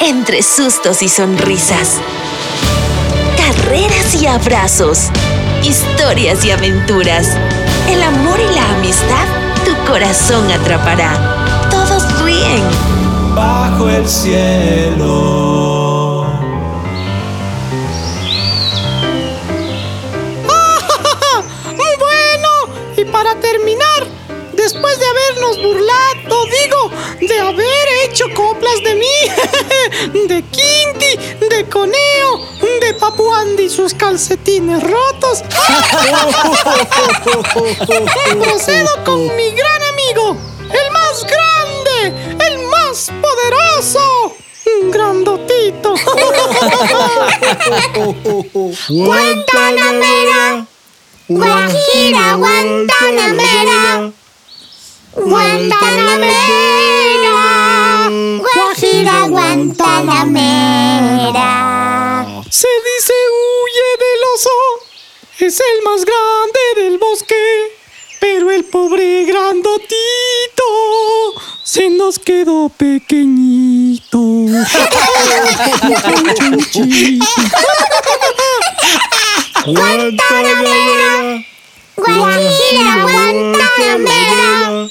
entre 0.00 0.42
sustos 0.42 1.02
y 1.02 1.08
sonrisas. 1.08 1.94
Carreras 3.36 4.14
y 4.14 4.26
abrazos. 4.26 5.10
Historias 5.62 6.44
y 6.44 6.50
aventuras. 6.50 7.36
El 7.88 8.02
amor 8.02 8.38
y 8.38 8.54
la 8.54 8.74
amistad 8.74 9.26
tu 9.64 9.74
corazón 9.90 10.50
atrapará. 10.50 11.68
Todos 11.70 12.22
ríen. 12.22 12.62
Bajo 13.34 13.88
el 13.88 14.06
cielo. 14.08 16.26
Bueno, 21.98 22.48
y 22.96 23.04
para 23.06 23.34
terminar, 23.40 24.06
después 24.52 24.98
de 24.98 25.06
habernos 25.06 25.56
burlado, 25.62 26.44
digo, 26.62 26.90
de 27.20 27.40
haber 27.40 27.75
hecho 28.06 28.24
coplas 28.34 28.82
de 28.82 28.94
mí, 28.94 29.06
de 30.28 30.42
Quinti, 30.42 31.16
de 31.48 31.68
Coneo, 31.68 32.46
de 32.80 32.94
Papu 32.94 33.32
Andy 33.34 33.64
y 33.64 33.68
sus 33.68 33.94
calcetines 33.94 34.80
rotos, 34.82 35.42
procedo 38.40 39.04
con 39.04 39.34
mi 39.36 39.50
gran 39.50 39.82
amigo, 39.82 40.36
el 40.70 40.90
más 40.92 41.24
grande, 41.24 42.14
el 42.46 42.58
más 42.68 43.10
poderoso, 43.20 44.36
grandotito. 44.92 45.94
Guantanamera, 48.88 50.66
Guajira, 51.28 52.34
Guantanamera, 52.36 54.12
Guantanamera, 55.16 56.95
Guantanamera. 59.66 61.42
Se 62.50 62.68
dice 62.68 63.12
huye 63.32 63.96
del 63.98 64.22
oso, 64.34 64.50
es 65.40 65.58
el 65.60 65.82
más 65.82 66.04
grande 66.04 66.60
del 66.76 66.98
bosque, 66.98 67.34
pero 68.20 68.50
el 68.52 68.64
pobre 68.64 69.24
grandotito 69.24 70.62
se 71.64 71.90
nos 71.90 72.18
quedó 72.20 72.68
pequeñito. 72.68 74.46
Guantanamera, 79.66 81.44
Guajira, 81.96 83.02
Guantanamera, 83.02 84.88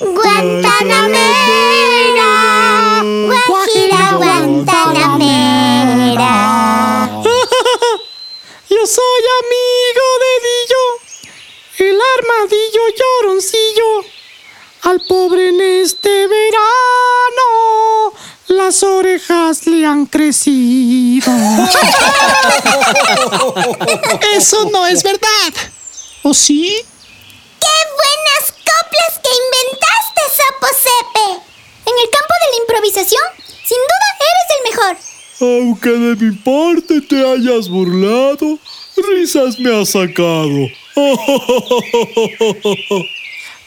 Guantanamera, 0.00 2.27
soy 8.88 9.22
amigo 9.44 10.06
de 10.24 10.32
Dillo, 10.48 10.84
el 11.90 11.98
armadillo 12.16 12.82
lloroncillo. 12.96 13.90
Al 14.82 15.00
pobre 15.06 15.48
en 15.50 15.60
este 15.60 16.26
verano 16.26 17.48
las 18.46 18.82
orejas 18.82 19.66
le 19.66 19.84
han 19.84 20.06
crecido. 20.06 21.30
Eso 24.34 24.70
no 24.70 24.86
es 24.86 25.02
verdad. 25.02 25.52
¿O 26.22 26.32
sí? 26.32 26.82
¡Qué 27.60 27.76
buenas 27.94 28.52
coplas 28.52 29.20
que 29.22 29.30
inventaste, 29.44 30.22
Sapo 30.34 30.68
Sepe! 30.72 31.28
En 31.84 31.94
el 31.98 32.10
campo 32.10 32.34
de 32.40 32.50
la 32.50 32.56
improvisación, 32.62 33.24
sin 33.66 33.78
duda 33.78 34.08
eres 34.30 34.48
el 34.56 34.62
mejor. 34.70 35.07
Aunque 35.40 35.90
de 35.90 36.16
mi 36.16 36.36
parte 36.36 37.00
te 37.00 37.16
hayas 37.16 37.68
burlado, 37.68 38.58
risas 38.96 39.58
me 39.60 39.80
has 39.80 39.90
sacado. 39.90 40.68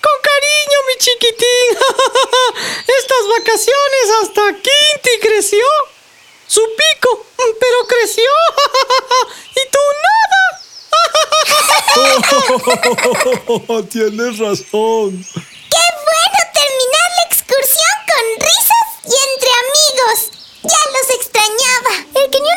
Con 0.02 0.18
cariño, 0.28 0.78
mi 0.88 0.96
chiquitín. 0.98 1.78
Estas 3.00 3.24
vacaciones 3.40 4.06
hasta 4.22 4.42
Quinti 4.54 5.14
creció. 5.22 5.66
Su 6.48 6.62
pico, 6.76 7.26
pero 7.38 7.88
creció. 7.88 8.24
y 9.52 9.64
tú 9.72 9.80
nada. 10.04 10.42
Tienes 13.90 14.40
razón. 14.40 15.26
¡Qué 15.72 15.86
bueno 16.08 16.40
terminar 16.54 17.08
la 17.16 17.24
excursión 17.30 17.96
con 18.10 18.26
risas 18.40 18.88
y 19.06 19.14
entre 19.32 19.52
amigos! 19.64 20.20
Ya 20.64 20.82
los 20.94 21.08
extrañaba. 21.16 21.94
El 22.14 22.30
que 22.30 22.40
ni 22.40 22.52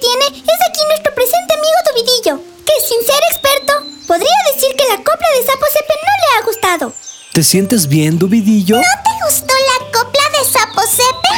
tiene 0.00 0.26
es 0.26 0.60
aquí 0.68 0.80
nuestro 0.88 1.14
presente 1.14 1.54
amigo 1.54 1.78
Dubidillo, 1.90 2.40
que 2.64 2.72
sin 2.86 3.00
ser 3.04 3.20
experto, 3.30 3.72
podría 4.06 4.36
decir 4.52 4.74
que 4.76 4.84
la 4.88 4.96
copla 4.96 5.28
de 5.36 5.46
Sapo 5.46 5.66
Sepe 5.72 5.94
no 5.94 6.12
le 6.20 6.38
ha 6.38 6.42
gustado. 6.44 6.92
¿Te 7.32 7.42
sientes 7.42 7.86
bien, 7.88 8.18
Dubidillo? 8.18 8.76
¿No 8.76 8.82
te 8.82 9.10
gustó 9.24 9.54
la 9.54 9.78
copla 9.92 10.22
de 10.38 10.44
Sapo 10.44 10.82
Sepe? 10.82 11.34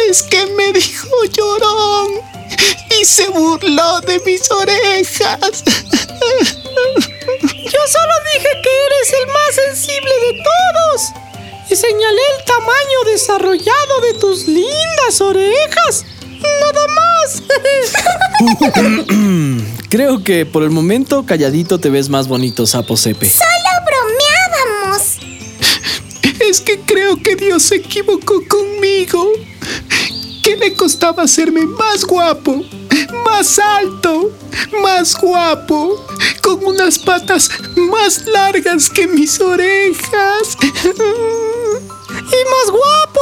Es 0.10 0.22
que 0.22 0.46
me 0.46 0.72
dijo 0.72 1.08
llorón 1.24 2.20
y 3.00 3.04
se 3.04 3.28
burló 3.28 4.00
de 4.00 4.18
mis 4.20 4.50
orejas. 4.50 5.64
Yo 7.72 7.80
solo 7.86 8.14
dije 8.34 8.50
que 8.62 8.70
eres 8.86 9.12
el 9.20 9.26
más 9.28 9.54
sensible 9.54 10.10
de 10.26 10.42
todos. 10.42 11.12
Y 11.70 11.76
señalé 11.76 12.22
el 12.36 12.44
tamaño 12.44 13.04
desarrollado 13.06 14.00
de 14.00 14.14
tus 14.14 14.48
lindas 14.48 15.20
orejas. 15.20 16.04
Más. 17.30 17.42
Creo 19.88 20.22
que 20.22 20.46
por 20.46 20.62
el 20.62 20.70
momento 20.70 21.26
calladito 21.26 21.78
te 21.78 21.90
ves 21.90 22.08
más 22.08 22.28
bonito, 22.28 22.66
Sapo 22.66 22.96
Sepe. 22.96 23.28
Solo 23.28 23.48
bromeábamos. 23.86 25.18
Es 26.48 26.60
que 26.60 26.80
creo 26.80 27.16
que 27.22 27.36
Dios 27.36 27.64
se 27.64 27.76
equivocó 27.76 28.42
conmigo. 28.48 29.30
Que 30.42 30.56
le 30.56 30.74
costaba 30.74 31.24
hacerme 31.24 31.66
más 31.66 32.04
guapo, 32.04 32.64
más 33.24 33.58
alto, 33.58 34.32
más 34.82 35.14
guapo, 35.20 36.06
con 36.42 36.64
unas 36.64 36.98
patas 36.98 37.50
más 37.76 38.26
largas 38.26 38.88
que 38.88 39.06
mis 39.06 39.38
orejas. 39.40 40.56
y 40.62 42.40
más 42.48 42.70
guapo. 42.70 43.20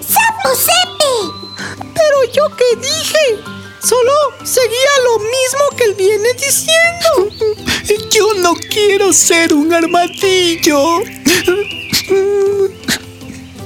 ¡Sapo 0.00 0.54
Sepe! 0.54 1.41
Pero 2.02 2.32
yo 2.32 2.56
qué 2.56 2.76
dije. 2.80 3.42
Solo 3.82 4.12
seguía 4.44 4.90
lo 5.04 5.18
mismo 5.18 5.76
que 5.76 5.84
él 5.84 5.94
viene 5.94 6.28
diciendo. 6.34 7.28
Yo 8.10 8.34
no 8.34 8.54
quiero 8.70 9.12
ser 9.12 9.52
un 9.52 9.72
armadillo. 9.72 10.98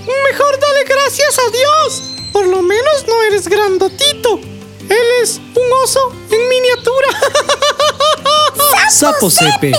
Mejor 0.05 0.61
dale 0.61 0.85
gracias 0.89 1.39
a 1.39 1.51
Dios. 1.51 2.03
Por 2.33 2.47
lo 2.47 2.63
menos 2.63 3.07
no 3.07 3.23
eres 3.25 3.47
grandotito. 3.47 4.41
Él 4.89 5.07
es 5.23 5.37
un 5.37 5.73
oso 5.85 6.13
en 6.31 6.49
miniatura. 6.49 7.09
Sapo 8.91 9.29
Sepe. 9.31 9.73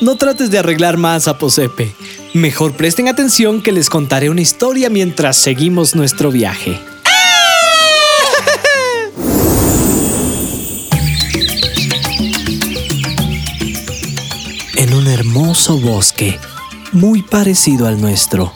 No 0.00 0.16
trates 0.16 0.50
de 0.50 0.58
arreglar 0.58 0.98
más, 0.98 1.24
Sapo 1.24 1.48
Sepe. 1.50 1.94
Mejor 2.34 2.76
presten 2.76 3.08
atención 3.08 3.62
que 3.62 3.72
les 3.72 3.88
contaré 3.88 4.28
una 4.28 4.42
historia 4.42 4.90
mientras 4.90 5.36
seguimos 5.38 5.94
nuestro 5.94 6.30
viaje. 6.30 6.78
Hermoso 15.18 15.80
bosque, 15.80 16.38
muy 16.92 17.22
parecido 17.22 17.88
al 17.88 18.00
nuestro, 18.00 18.52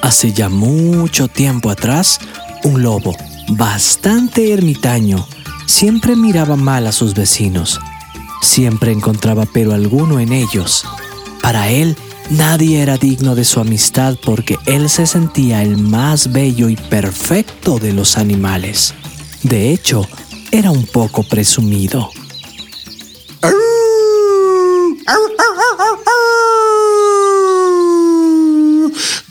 hace 0.00 0.32
ya 0.32 0.48
mucho 0.48 1.26
tiempo 1.26 1.70
atrás, 1.70 2.20
un 2.62 2.84
lobo, 2.84 3.16
bastante 3.48 4.52
ermitaño, 4.52 5.26
siempre 5.66 6.14
miraba 6.14 6.54
mal 6.54 6.86
a 6.86 6.92
sus 6.92 7.14
vecinos. 7.14 7.80
Siempre 8.42 8.92
encontraba 8.92 9.44
pero 9.46 9.72
alguno 9.72 10.20
en 10.20 10.32
ellos. 10.32 10.84
Para 11.42 11.70
él, 11.70 11.96
nadie 12.30 12.80
era 12.80 12.96
digno 12.96 13.34
de 13.34 13.44
su 13.44 13.58
amistad 13.58 14.16
porque 14.24 14.56
él 14.66 14.88
se 14.90 15.06
sentía 15.06 15.62
el 15.62 15.78
más 15.78 16.30
bello 16.30 16.68
y 16.68 16.76
perfecto 16.76 17.80
de 17.80 17.92
los 17.92 18.18
animales. 18.18 18.94
De 19.42 19.72
hecho, 19.72 20.06
era 20.52 20.70
un 20.70 20.86
poco 20.86 21.24
presumido. 21.24 22.10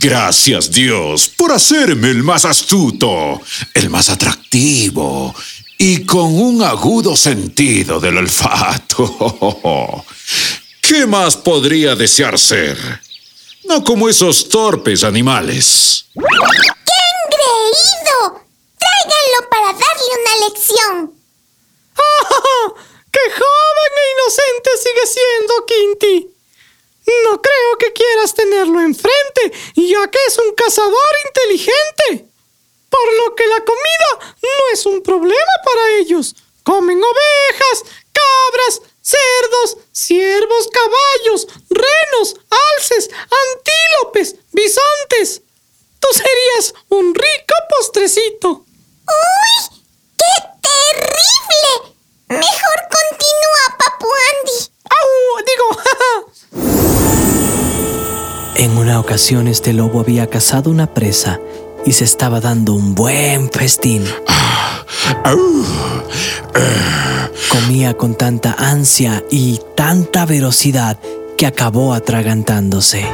Gracias 0.03 0.69
Dios 0.69 1.29
por 1.29 1.53
hacerme 1.53 2.09
el 2.09 2.23
más 2.23 2.43
astuto, 2.43 3.41
el 3.73 3.89
más 3.89 4.09
atractivo 4.09 5.33
y 5.77 6.05
con 6.05 6.37
un 6.37 6.61
agudo 6.61 7.15
sentido 7.15 8.01
del 8.01 8.17
olfato. 8.17 10.05
¿Qué 10.81 11.05
más 11.07 11.37
podría 11.37 11.95
desear 11.95 12.37
ser? 12.37 12.77
No 13.63 13.81
como 13.83 14.09
esos 14.09 14.49
torpes 14.49 15.05
animales. 15.05 16.05
¡Qué 16.13 16.19
engreído! 17.23 18.43
excursión. 20.63 21.13
¡Ah! 21.95 22.73
¡Qué 23.11 23.19
joven 23.31 23.93
e 23.95 24.11
inocente 24.13 24.69
sigue 24.77 25.07
siendo, 25.07 25.65
Quinty! 25.65 26.33
No 27.25 27.41
creo 27.41 27.77
que 27.79 27.93
quieras 27.93 28.33
tenerlo 28.33 28.79
enfrente, 28.79 29.51
ya 29.75 30.09
que 30.09 30.19
es 30.27 30.37
un 30.37 30.53
cazador 30.55 31.13
inteligente. 31.27 32.29
Por 32.89 33.13
lo 33.13 33.35
que 33.35 33.45
la 33.47 33.63
comida 33.65 34.37
no 34.41 34.73
es 34.73 34.85
un 34.85 35.01
problema 35.01 35.53
para 35.65 35.97
ellos. 35.97 36.35
Comen 36.63 36.92
ovejas, 37.03 37.83
cabras, 38.11 38.81
cerdos, 39.01 39.77
ciervos, 39.91 40.69
caballos, 40.71 41.47
renos, 41.69 42.35
alces, 42.77 43.09
antílopes, 43.11 44.35
bisontes. 44.51 45.41
Tú 45.99 46.07
serías 46.11 46.73
un 46.89 47.13
rico 47.13 47.55
postrecito. 47.69 48.65
¡Uy! 49.07 49.81
¡Qué 50.17 50.33
terrible! 50.61 51.95
Mejor 52.29 52.79
continúa, 52.89 53.77
Papu 53.77 54.07
Andy. 54.31 54.59
¡Au! 54.89 55.09
Digo, 55.45 55.67
En 58.55 58.77
una 58.77 58.99
ocasión 58.99 59.47
este 59.47 59.73
lobo 59.73 59.99
había 59.99 60.29
cazado 60.29 60.69
una 60.69 60.93
presa 60.93 61.39
y 61.85 61.93
se 61.93 62.05
estaba 62.05 62.39
dando 62.39 62.73
un 62.73 62.95
buen 62.95 63.51
festín. 63.51 64.05
Comía 67.49 67.95
con 67.95 68.15
tanta 68.15 68.55
ansia 68.57 69.23
y 69.31 69.59
tanta 69.75 70.25
velocidad 70.25 70.97
que 71.37 71.45
acabó 71.45 71.93
atragantándose. 71.93 73.05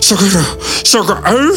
¡Socorro! 0.00 0.58
¡Socorro! 0.82 1.54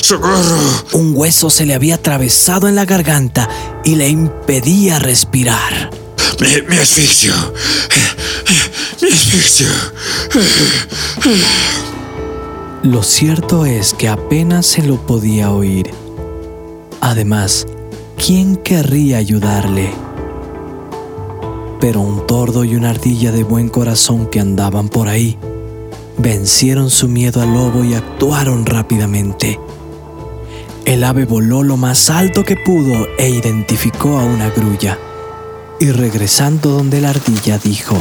¡Socorro! 0.00 0.58
Un 0.92 1.12
hueso 1.14 1.50
se 1.50 1.66
le 1.66 1.74
había 1.74 1.96
atravesado 1.96 2.68
en 2.68 2.74
la 2.74 2.84
garganta 2.84 3.48
y 3.84 3.96
le 3.96 4.08
impedía 4.08 4.98
respirar. 4.98 5.90
¡Me, 6.40 6.62
me 6.62 6.78
asfixio! 6.78 7.34
¡Me 9.00 9.08
asfixio! 9.08 9.68
Lo 12.82 13.02
cierto 13.02 13.64
es 13.66 13.94
que 13.94 14.08
apenas 14.08 14.66
se 14.66 14.82
lo 14.82 14.96
podía 15.06 15.50
oír. 15.50 15.90
Además, 17.00 17.66
¿quién 18.24 18.56
querría 18.56 19.18
ayudarle? 19.18 19.92
Pero 21.80 22.00
un 22.00 22.26
tordo 22.26 22.64
y 22.64 22.76
una 22.76 22.90
ardilla 22.90 23.32
de 23.32 23.42
buen 23.42 23.68
corazón 23.68 24.26
que 24.26 24.38
andaban 24.38 24.88
por 24.88 25.08
ahí 25.08 25.36
vencieron 26.18 26.90
su 26.90 27.08
miedo 27.08 27.42
al 27.42 27.52
lobo 27.52 27.82
y 27.82 27.94
actuaron 27.94 28.64
rápidamente. 28.64 29.58
El 30.84 31.02
ave 31.02 31.24
voló 31.24 31.64
lo 31.64 31.76
más 31.76 32.10
alto 32.10 32.44
que 32.44 32.56
pudo 32.56 33.08
e 33.18 33.28
identificó 33.28 34.18
a 34.18 34.24
una 34.24 34.50
grulla. 34.50 34.98
Y 35.80 35.90
regresando 35.90 36.70
donde 36.70 37.00
la 37.00 37.10
ardilla 37.10 37.58
dijo, 37.58 37.96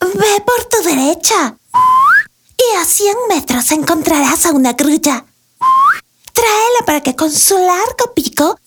Ve 0.00 0.42
por 0.46 0.64
tu 0.64 0.88
derecha. 0.88 1.56
Y 2.56 2.76
a 2.80 2.84
100 2.84 3.14
metros 3.28 3.70
encontrarás 3.72 4.46
a 4.46 4.52
una 4.52 4.72
grulla. 4.72 5.26
Para 6.86 7.00
que 7.00 7.16
con 7.16 7.30
su 7.32 7.56
largo 7.56 8.12
pico 8.14 8.58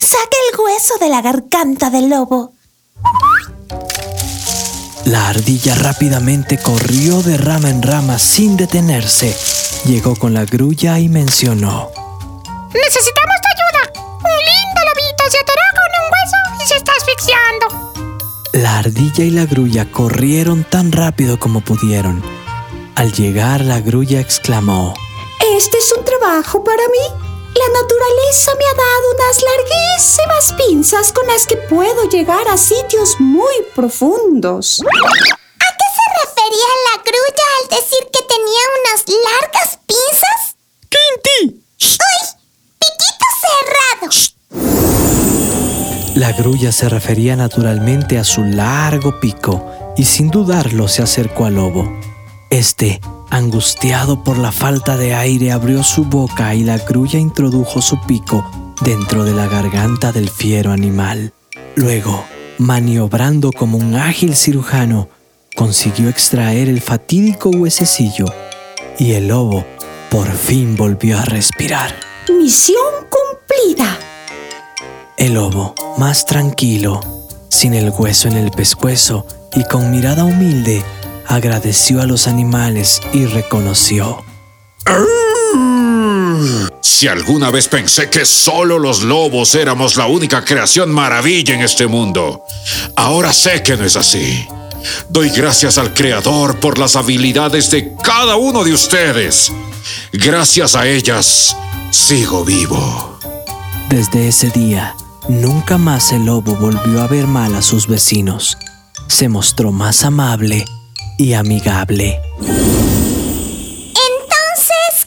saque 0.00 0.36
el 0.52 0.60
hueso 0.60 0.98
de 0.98 1.08
la 1.08 1.22
garganta 1.22 1.88
del 1.88 2.10
lobo. 2.10 2.52
La 5.04 5.28
ardilla 5.28 5.74
rápidamente 5.76 6.58
corrió 6.58 7.22
de 7.22 7.38
rama 7.38 7.70
en 7.70 7.82
rama 7.82 8.18
sin 8.18 8.56
detenerse. 8.56 9.36
Llegó 9.84 10.16
con 10.16 10.34
la 10.34 10.44
grulla 10.44 10.98
y 10.98 11.08
mencionó. 11.08 11.90
necesitamos 12.74 13.36
tu 13.42 13.48
ayuda. 13.54 13.92
Un 14.18 14.36
lindo 14.36 14.80
lobito 14.88 15.24
se 15.30 15.38
atoró 15.38 15.62
con 15.78 15.90
un 16.02 16.10
hueso 16.12 16.64
y 16.64 16.68
se 16.68 16.76
está 16.76 16.92
asfixiando. 16.92 18.52
La 18.52 18.78
ardilla 18.78 19.24
y 19.24 19.30
la 19.30 19.46
grulla 19.46 19.90
corrieron 19.90 20.64
tan 20.64 20.92
rápido 20.92 21.38
como 21.38 21.60
pudieron. 21.60 22.22
Al 22.96 23.12
llegar, 23.12 23.60
la 23.60 23.80
grulla 23.80 24.20
exclamó. 24.20 24.94
Este 25.56 25.78
es 25.78 25.92
un 25.96 26.04
trabajo 26.04 26.62
para 26.62 26.82
mí. 26.88 27.24
La 27.54 27.80
naturaleza 27.80 28.52
me 28.58 28.64
ha 28.66 28.74
dado 28.74 29.14
unas 29.14 29.42
larguísimas 29.42 30.52
pinzas 30.52 31.12
con 31.12 31.26
las 31.26 31.46
que 31.46 31.56
puedo 31.56 32.04
llegar 32.08 32.46
a 32.48 32.58
sitios 32.58 33.18
muy 33.18 33.54
profundos. 33.74 34.80
¿A 34.80 34.84
qué 34.84 35.88
se 35.96 36.26
refería 36.26 36.70
la 36.84 37.02
grulla 37.02 37.46
al 37.62 37.68
decir 37.70 38.06
que 38.12 38.22
tenía 38.28 38.62
unas 38.82 39.04
largas 39.08 39.78
pinzas? 39.86 40.56
¡Quinty! 40.88 41.62
¡Uy! 41.80 42.24
¡Piquito 42.78 43.26
cerrado! 43.42 44.10
La 46.14 46.32
grulla 46.32 46.72
se 46.72 46.88
refería 46.88 47.36
naturalmente 47.36 48.18
a 48.18 48.24
su 48.24 48.44
largo 48.44 49.18
pico 49.18 49.64
y 49.96 50.04
sin 50.04 50.30
dudarlo 50.30 50.88
se 50.88 51.02
acercó 51.02 51.46
al 51.46 51.54
lobo. 51.54 52.07
Este, 52.50 53.00
angustiado 53.30 54.24
por 54.24 54.38
la 54.38 54.52
falta 54.52 54.96
de 54.96 55.14
aire, 55.14 55.52
abrió 55.52 55.82
su 55.82 56.04
boca 56.04 56.54
y 56.54 56.64
la 56.64 56.78
grulla 56.78 57.18
introdujo 57.18 57.82
su 57.82 58.00
pico 58.06 58.44
dentro 58.80 59.24
de 59.24 59.34
la 59.34 59.46
garganta 59.46 60.12
del 60.12 60.30
fiero 60.30 60.72
animal. 60.72 61.34
Luego, 61.76 62.24
maniobrando 62.58 63.52
como 63.52 63.76
un 63.76 63.96
ágil 63.96 64.34
cirujano, 64.34 65.08
consiguió 65.56 66.08
extraer 66.08 66.68
el 66.68 66.80
fatídico 66.80 67.50
huesecillo 67.50 68.26
y 68.98 69.12
el 69.12 69.28
lobo 69.28 69.64
por 70.10 70.30
fin 70.32 70.74
volvió 70.76 71.18
a 71.18 71.24
respirar. 71.24 71.94
Misión 72.28 72.76
cumplida. 73.10 73.98
El 75.18 75.34
lobo, 75.34 75.74
más 75.98 76.24
tranquilo, 76.24 77.00
sin 77.50 77.74
el 77.74 77.90
hueso 77.90 78.28
en 78.28 78.36
el 78.36 78.50
pescuezo 78.50 79.26
y 79.54 79.64
con 79.64 79.90
mirada 79.90 80.24
humilde, 80.24 80.82
agradeció 81.28 82.00
a 82.00 82.06
los 82.06 82.26
animales 82.26 83.00
y 83.12 83.26
reconoció. 83.26 84.24
Si 86.80 87.06
alguna 87.06 87.50
vez 87.50 87.68
pensé 87.68 88.10
que 88.10 88.24
solo 88.24 88.78
los 88.78 89.02
lobos 89.02 89.54
éramos 89.54 89.96
la 89.96 90.06
única 90.06 90.44
creación 90.44 90.90
maravilla 90.90 91.54
en 91.54 91.60
este 91.60 91.86
mundo, 91.86 92.42
ahora 92.96 93.32
sé 93.32 93.62
que 93.62 93.76
no 93.76 93.84
es 93.84 93.96
así. 93.96 94.48
Doy 95.08 95.30
gracias 95.30 95.78
al 95.78 95.92
Creador 95.92 96.58
por 96.60 96.78
las 96.78 96.96
habilidades 96.96 97.70
de 97.70 97.94
cada 98.02 98.36
uno 98.36 98.64
de 98.64 98.72
ustedes. 98.72 99.52
Gracias 100.12 100.74
a 100.74 100.86
ellas, 100.86 101.56
sigo 101.90 102.44
vivo. 102.44 103.18
Desde 103.88 104.28
ese 104.28 104.50
día, 104.50 104.94
nunca 105.28 105.78
más 105.78 106.12
el 106.12 106.26
lobo 106.26 106.54
volvió 106.56 107.02
a 107.02 107.06
ver 107.06 107.26
mal 107.26 107.54
a 107.54 107.62
sus 107.62 107.86
vecinos. 107.86 108.58
Se 109.08 109.28
mostró 109.28 109.72
más 109.72 110.04
amable 110.04 110.64
y 111.18 111.34
amigable. 111.34 112.20
Entonces, 112.40 112.96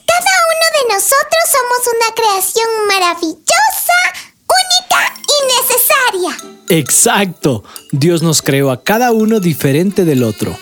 cada 0.05 0.33
uno 0.51 0.67
de 0.77 0.83
nosotros 0.93 1.43
somos 1.49 1.81
una 1.95 2.09
creación 2.13 2.69
maravillosa, 2.87 3.97
única 4.45 5.01
y 5.25 5.37
necesaria. 5.57 6.37
Exacto. 6.67 7.63
Dios 7.91 8.21
nos 8.21 8.41
creó 8.41 8.71
a 8.71 8.83
cada 8.83 9.11
uno 9.13 9.39
diferente 9.39 10.05
del 10.05 10.23
otro, 10.23 10.57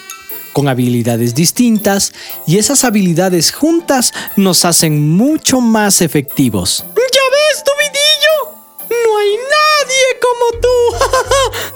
con 0.54 0.68
habilidades 0.68 1.34
distintas, 1.34 2.14
y 2.46 2.60
esas 2.60 2.84
habilidades 2.84 3.52
juntas 3.52 4.14
nos 4.36 4.66
hacen 4.66 5.10
mucho 5.10 5.62
más 5.62 6.02
efectivos. 6.02 6.86
¿Ya 6.96 7.26
ves, 7.32 7.64
tu 7.64 7.72
vidillo? 7.80 8.54
No 8.90 9.18
hay 9.18 9.36
nadie 9.36 10.20
como 10.22 10.62
tú. 10.62 10.68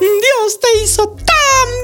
Dios 0.00 0.60
te 0.60 0.78
hizo 0.82 1.08
tan 1.08 1.24
bien. 1.26 1.83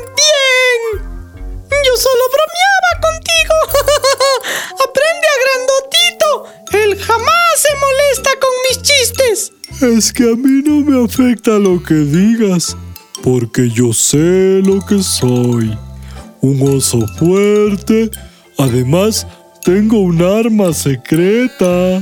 Solo 1.97 2.25
bromeaba 2.35 2.93
contigo. 3.03 3.55
Aprende 4.87 5.27
a 5.27 5.39
grandotito. 5.45 6.27
Él 6.73 6.99
jamás 7.01 7.53
se 7.57 7.69
molesta 7.77 8.31
con 8.41 8.51
mis 8.69 8.83
chistes. 8.83 9.53
Es 9.81 10.13
que 10.13 10.25
a 10.25 10.37
mí 10.37 10.63
no 10.65 10.81
me 10.83 11.05
afecta 11.05 11.59
lo 11.59 11.83
que 11.83 11.95
digas, 11.95 12.77
porque 13.23 13.69
yo 13.71 13.93
sé 13.93 14.61
lo 14.63 14.85
que 14.87 15.03
soy. 15.03 15.77
Un 16.41 16.77
oso 16.77 17.07
fuerte. 17.19 18.11
Además, 18.59 19.27
tengo 19.65 19.99
un 19.99 20.23
arma 20.23 20.73
secreta. 20.73 22.01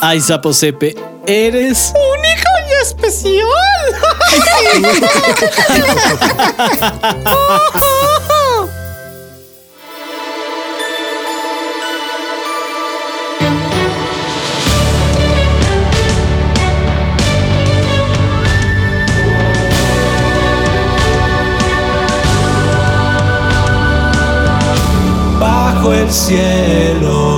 Ay, 0.00 0.20
Saposepe, 0.20 0.94
eres... 1.26 1.92
¡Único 1.94 2.48
y 2.68 2.72
especial! 2.82 3.48
bajo 25.40 25.92
el 25.92 26.10
cielo. 26.10 27.37